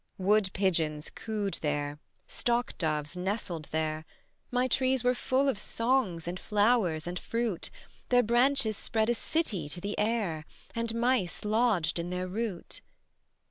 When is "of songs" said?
5.47-6.27